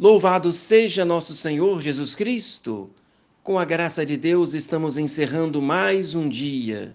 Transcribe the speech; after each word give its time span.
Louvado 0.00 0.52
seja 0.52 1.04
nosso 1.04 1.34
Senhor 1.34 1.82
Jesus 1.82 2.14
Cristo! 2.14 2.88
Com 3.42 3.58
a 3.58 3.64
graça 3.64 4.06
de 4.06 4.16
Deus, 4.16 4.54
estamos 4.54 4.96
encerrando 4.96 5.60
mais 5.60 6.14
um 6.14 6.28
dia 6.28 6.94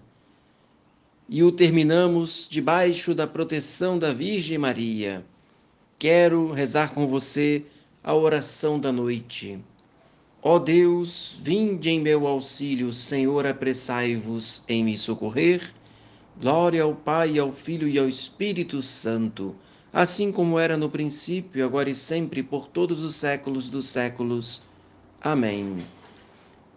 e 1.28 1.42
o 1.42 1.52
terminamos 1.52 2.48
debaixo 2.50 3.14
da 3.14 3.26
proteção 3.26 3.98
da 3.98 4.10
Virgem 4.10 4.56
Maria. 4.56 5.22
Quero 5.98 6.50
rezar 6.50 6.94
com 6.94 7.06
você 7.06 7.66
a 8.02 8.14
oração 8.14 8.80
da 8.80 8.90
noite. 8.90 9.58
Ó 10.42 10.58
Deus, 10.58 11.36
vinde 11.42 11.90
em 11.90 12.00
meu 12.00 12.26
auxílio, 12.26 12.90
Senhor, 12.90 13.44
apressai-vos 13.46 14.64
em 14.66 14.82
me 14.82 14.96
socorrer. 14.96 15.74
Glória 16.40 16.82
ao 16.82 16.94
Pai, 16.94 17.38
ao 17.38 17.52
Filho 17.52 17.86
e 17.86 17.98
ao 17.98 18.08
Espírito 18.08 18.80
Santo 18.80 19.54
assim 19.94 20.32
como 20.32 20.58
era 20.58 20.76
no 20.76 20.90
princípio, 20.90 21.64
agora 21.64 21.88
e 21.88 21.94
sempre, 21.94 22.42
por 22.42 22.66
todos 22.66 23.04
os 23.04 23.14
séculos 23.14 23.70
dos 23.70 23.86
séculos. 23.86 24.60
Amém. 25.22 25.86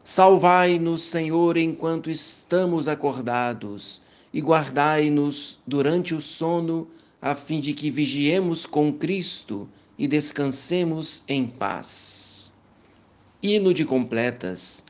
Salvai-nos, 0.03 1.01
Senhor, 1.01 1.57
enquanto 1.57 2.11
estamos 2.11 2.87
acordados, 2.87 4.03
e 4.31 4.39
guardai-nos 4.39 5.57
durante 5.65 6.13
o 6.13 6.21
sono, 6.21 6.87
a 7.19 7.33
fim 7.33 7.59
de 7.59 7.73
que 7.73 7.89
vigiemos 7.89 8.67
com 8.67 8.93
Cristo 8.93 9.67
e 9.97 10.07
descansemos 10.07 11.23
em 11.27 11.47
paz. 11.47 12.53
Hino 13.41 13.73
de 13.73 13.83
completas. 13.83 14.85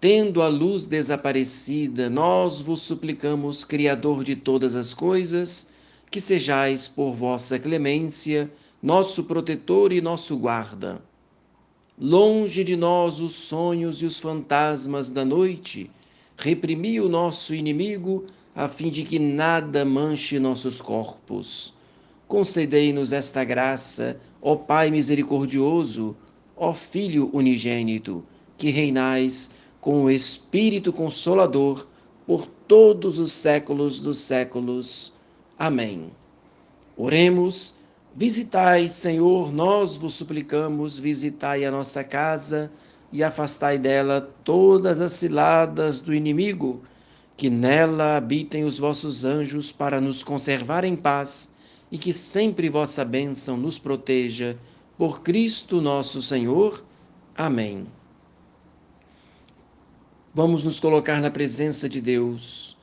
Tendo 0.00 0.40
a 0.40 0.48
luz 0.48 0.86
desaparecida, 0.86 2.08
nós 2.08 2.58
vos 2.58 2.80
suplicamos, 2.80 3.64
Criador 3.64 4.24
de 4.24 4.34
todas 4.34 4.74
as 4.74 4.94
coisas, 4.94 5.75
que 6.10 6.20
sejais 6.20 6.86
por 6.88 7.12
vossa 7.12 7.58
clemência 7.58 8.50
nosso 8.82 9.24
protetor 9.24 9.92
e 9.92 10.00
nosso 10.00 10.36
guarda. 10.36 11.02
Longe 11.98 12.62
de 12.62 12.76
nós 12.76 13.20
os 13.20 13.34
sonhos 13.34 14.02
e 14.02 14.06
os 14.06 14.18
fantasmas 14.18 15.10
da 15.10 15.24
noite, 15.24 15.90
reprimi 16.36 17.00
o 17.00 17.08
nosso 17.08 17.54
inimigo, 17.54 18.26
a 18.54 18.68
fim 18.68 18.90
de 18.90 19.02
que 19.02 19.18
nada 19.18 19.84
manche 19.84 20.38
nossos 20.38 20.80
corpos. 20.80 21.74
Concedei-nos 22.28 23.12
esta 23.12 23.42
graça, 23.44 24.20
ó 24.42 24.56
Pai 24.56 24.90
misericordioso, 24.90 26.16
ó 26.56 26.72
Filho 26.72 27.30
unigênito, 27.32 28.24
que 28.58 28.70
reinais 28.70 29.50
com 29.80 30.04
o 30.04 30.10
Espírito 30.10 30.92
Consolador 30.92 31.86
por 32.26 32.46
todos 32.46 33.18
os 33.18 33.32
séculos 33.32 34.00
dos 34.00 34.18
séculos. 34.18 35.15
Amém. 35.58 36.10
Oremos, 36.96 37.74
visitai, 38.14 38.88
Senhor, 38.88 39.50
nós 39.52 39.96
vos 39.96 40.14
suplicamos, 40.14 40.98
visitai 40.98 41.64
a 41.64 41.70
nossa 41.70 42.04
casa 42.04 42.70
e 43.10 43.22
afastai 43.22 43.78
dela 43.78 44.20
todas 44.44 45.00
as 45.00 45.12
ciladas 45.12 46.00
do 46.02 46.14
inimigo, 46.14 46.82
que 47.36 47.48
nela 47.48 48.16
habitem 48.16 48.64
os 48.64 48.78
vossos 48.78 49.24
anjos 49.24 49.72
para 49.72 50.00
nos 50.00 50.22
conservar 50.22 50.84
em 50.84 50.96
paz 50.96 51.54
e 51.90 51.96
que 51.96 52.12
sempre 52.12 52.68
vossa 52.68 53.04
bênção 53.04 53.56
nos 53.56 53.78
proteja. 53.78 54.58
Por 54.98 55.22
Cristo 55.22 55.80
nosso 55.80 56.20
Senhor. 56.20 56.82
Amém. 57.34 57.86
Vamos 60.34 60.64
nos 60.64 60.80
colocar 60.80 61.20
na 61.20 61.30
presença 61.30 61.88
de 61.88 62.00
Deus 62.00 62.75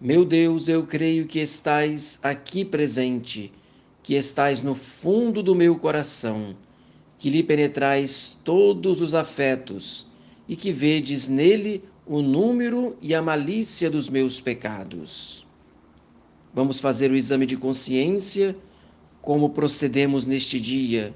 meu 0.00 0.24
Deus, 0.24 0.68
eu 0.68 0.86
creio 0.86 1.26
que 1.26 1.40
estais 1.40 2.20
aqui 2.22 2.64
presente, 2.64 3.50
que 4.00 4.14
estais 4.14 4.62
no 4.62 4.74
fundo 4.74 5.42
do 5.42 5.56
meu 5.56 5.76
coração, 5.76 6.54
que 7.18 7.28
lhe 7.28 7.42
penetrais 7.42 8.36
todos 8.44 9.00
os 9.00 9.12
afetos 9.12 10.06
e 10.48 10.54
que 10.54 10.70
vedes 10.70 11.26
nele 11.26 11.82
o 12.06 12.22
número 12.22 12.96
e 13.02 13.12
a 13.12 13.20
malícia 13.20 13.90
dos 13.90 14.08
meus 14.08 14.40
pecados. 14.40 15.44
Vamos 16.54 16.78
fazer 16.78 17.10
o 17.10 17.16
exame 17.16 17.44
de 17.44 17.56
consciência, 17.56 18.56
como 19.20 19.50
procedemos 19.50 20.26
neste 20.26 20.60
dia. 20.60 21.12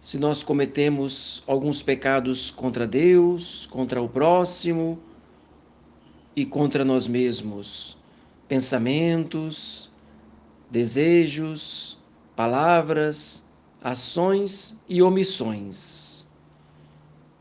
Se 0.00 0.16
nós 0.16 0.42
cometemos 0.42 1.42
alguns 1.46 1.82
pecados 1.82 2.50
contra 2.50 2.86
Deus, 2.86 3.66
contra 3.66 4.00
o 4.00 4.08
próximo, 4.08 4.98
e 6.34 6.46
contra 6.46 6.84
nós 6.84 7.06
mesmos, 7.08 7.96
pensamentos, 8.48 9.90
desejos, 10.70 11.98
palavras, 12.36 13.48
ações 13.82 14.76
e 14.88 15.02
omissões. 15.02 16.26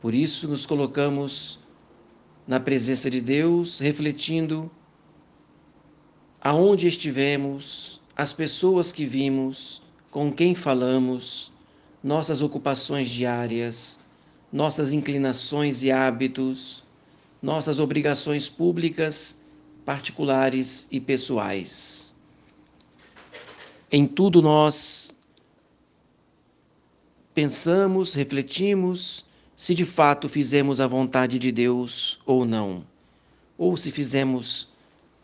Por 0.01 0.13
isso, 0.13 0.47
nos 0.47 0.65
colocamos 0.65 1.59
na 2.47 2.59
presença 2.59 3.09
de 3.09 3.21
Deus, 3.21 3.79
refletindo 3.79 4.71
aonde 6.41 6.87
estivemos, 6.87 8.01
as 8.15 8.33
pessoas 8.33 8.91
que 8.91 9.05
vimos, 9.05 9.81
com 10.09 10.31
quem 10.31 10.55
falamos, 10.55 11.51
nossas 12.03 12.41
ocupações 12.41 13.09
diárias, 13.09 13.99
nossas 14.51 14.91
inclinações 14.93 15.83
e 15.83 15.91
hábitos 15.91 16.83
nossas 17.41 17.79
obrigações 17.79 18.49
públicas, 18.49 19.41
particulares 19.85 20.87
e 20.91 20.99
pessoais. 20.99 22.13
Em 23.91 24.05
tudo 24.05 24.41
nós 24.41 25.15
pensamos, 27.33 28.13
refletimos 28.13 29.25
se 29.55 29.73
de 29.73 29.85
fato 29.85 30.29
fizemos 30.29 30.79
a 30.79 30.87
vontade 30.87 31.39
de 31.39 31.51
Deus 31.51 32.19
ou 32.25 32.45
não, 32.45 32.83
ou 33.57 33.75
se 33.75 33.91
fizemos 33.91 34.69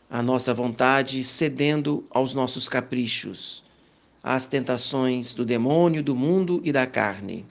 a 0.09 0.21
nossa 0.21 0.53
vontade 0.53 1.23
cedendo 1.23 2.03
aos 2.09 2.33
nossos 2.33 2.67
caprichos, 2.67 3.63
às 4.23 4.47
tentações 4.47 5.35
do 5.35 5.45
demônio, 5.45 6.01
do 6.01 6.15
mundo 6.15 6.61
e 6.63 6.71
da 6.71 6.85
carne. 6.85 7.45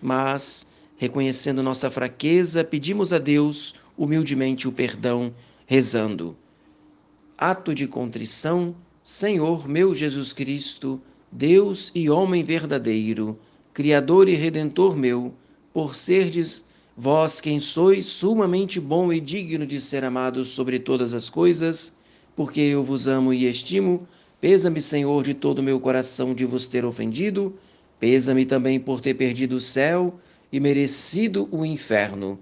Mas, 0.00 0.66
reconhecendo 0.98 1.62
nossa 1.62 1.90
fraqueza, 1.90 2.64
pedimos 2.64 3.12
a 3.12 3.18
Deus 3.18 3.74
humildemente 4.00 4.66
o 4.66 4.72
perdão, 4.72 5.30
rezando. 5.66 6.34
Ato 7.36 7.74
de 7.74 7.86
contrição, 7.86 8.74
Senhor 9.04 9.68
meu 9.68 9.94
Jesus 9.94 10.32
Cristo, 10.32 10.98
Deus 11.30 11.92
e 11.94 12.08
homem 12.08 12.42
verdadeiro, 12.42 13.38
Criador 13.74 14.26
e 14.26 14.34
Redentor 14.34 14.96
meu, 14.96 15.34
por 15.70 15.94
serdes 15.94 16.64
vós 16.96 17.42
quem 17.42 17.60
sois 17.60 18.06
sumamente 18.06 18.80
bom 18.80 19.12
e 19.12 19.20
digno 19.20 19.66
de 19.66 19.78
ser 19.78 20.02
amado 20.02 20.46
sobre 20.46 20.78
todas 20.78 21.12
as 21.12 21.28
coisas, 21.28 21.92
porque 22.34 22.60
eu 22.62 22.82
vos 22.82 23.06
amo 23.06 23.34
e 23.34 23.46
estimo, 23.50 24.08
pesa-me, 24.40 24.80
Senhor, 24.80 25.22
de 25.22 25.34
todo 25.34 25.58
o 25.58 25.62
meu 25.62 25.78
coração 25.78 26.32
de 26.32 26.46
vos 26.46 26.68
ter 26.68 26.86
ofendido, 26.86 27.54
pesa-me 27.98 28.46
também 28.46 28.80
por 28.80 28.98
ter 28.98 29.12
perdido 29.12 29.56
o 29.56 29.60
céu 29.60 30.18
e 30.50 30.58
merecido 30.58 31.46
o 31.52 31.66
inferno, 31.66 32.38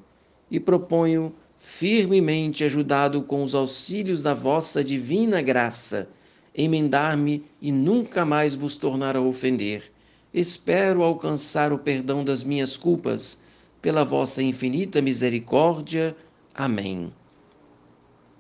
e 0.48 0.60
proponho 0.60 1.32
firmemente 1.58 2.64
ajudado 2.64 3.22
com 3.22 3.42
os 3.42 3.54
auxílios 3.54 4.22
da 4.22 4.32
vossa 4.32 4.82
divina 4.82 5.42
graça, 5.42 6.08
emendar-me 6.54 7.44
e 7.60 7.70
nunca 7.70 8.24
mais 8.24 8.54
vos 8.54 8.76
tornar 8.76 9.16
a 9.16 9.20
ofender. 9.20 9.90
Espero 10.32 11.02
alcançar 11.02 11.72
o 11.72 11.78
perdão 11.78 12.24
das 12.24 12.44
minhas 12.44 12.76
culpas, 12.76 13.42
pela 13.80 14.04
vossa 14.04 14.42
infinita 14.42 15.00
misericórdia. 15.00 16.16
Amém. 16.54 17.12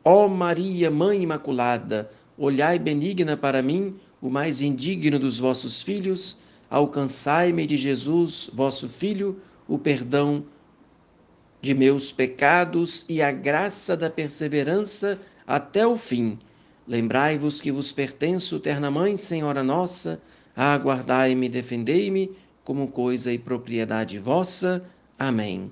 Ó 0.04 0.28
Maria, 0.28 0.90
Mãe 0.90 1.22
Imaculada, 1.22 2.10
olhai 2.36 2.78
benigna 2.78 3.36
para 3.36 3.62
mim, 3.62 3.94
o 4.20 4.30
mais 4.30 4.60
indigno 4.60 5.18
dos 5.18 5.38
vossos 5.38 5.82
filhos, 5.82 6.36
alcançai-me 6.70 7.66
de 7.66 7.76
Jesus, 7.76 8.50
vosso 8.52 8.88
Filho, 8.88 9.40
o 9.68 9.78
perdão 9.78 10.44
de 11.60 11.74
meus 11.74 12.12
pecados 12.12 13.04
e 13.08 13.20
a 13.20 13.32
graça 13.32 13.96
da 13.96 14.08
perseverança 14.08 15.18
até 15.46 15.86
o 15.86 15.96
fim. 15.96 16.38
Lembrai-vos 16.86 17.60
que 17.60 17.72
vos 17.72 17.92
pertenço, 17.92 18.60
terna 18.60 18.90
Mãe, 18.90 19.16
Senhora 19.16 19.62
nossa, 19.62 20.20
aguardai-me 20.56 21.46
e 21.46 21.50
defendei-me 21.50 22.30
como 22.64 22.88
coisa 22.88 23.32
e 23.32 23.38
propriedade 23.38 24.18
vossa. 24.18 24.84
Amém. 25.18 25.70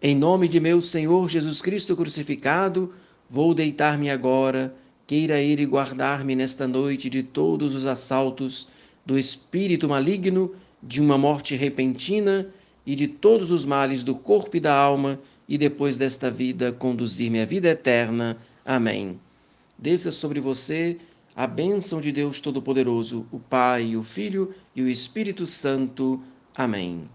Em 0.00 0.14
nome 0.14 0.46
de 0.46 0.60
meu 0.60 0.80
Senhor 0.80 1.28
Jesus 1.28 1.60
Cristo 1.60 1.96
crucificado, 1.96 2.94
vou 3.28 3.52
deitar-me 3.52 4.08
agora, 4.08 4.72
queira 5.06 5.40
Ele 5.40 5.66
guardar-me 5.66 6.36
nesta 6.36 6.68
noite 6.68 7.10
de 7.10 7.22
todos 7.22 7.74
os 7.74 7.84
assaltos 7.84 8.68
do 9.04 9.18
espírito 9.18 9.88
maligno, 9.88 10.54
de 10.82 11.00
uma 11.00 11.18
morte 11.18 11.56
repentina 11.56 12.46
e 12.88 12.96
de 12.96 13.06
todos 13.06 13.50
os 13.50 13.66
males 13.66 14.02
do 14.02 14.14
corpo 14.14 14.56
e 14.56 14.60
da 14.60 14.74
alma, 14.74 15.20
e 15.46 15.58
depois 15.58 15.98
desta 15.98 16.30
vida 16.30 16.72
conduzir-me 16.72 17.38
à 17.38 17.44
vida 17.44 17.68
eterna. 17.68 18.34
Amém. 18.64 19.20
Desça 19.76 20.10
sobre 20.10 20.40
você 20.40 20.96
a 21.36 21.46
bênção 21.46 22.00
de 22.00 22.10
Deus 22.10 22.40
Todo-Poderoso, 22.40 23.26
o 23.30 23.38
Pai, 23.38 23.94
o 23.94 24.02
Filho 24.02 24.54
e 24.74 24.80
o 24.80 24.88
Espírito 24.88 25.46
Santo. 25.46 26.18
Amém. 26.56 27.06